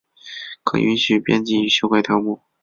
[0.63, 2.41] 可允许编辑与修改条目。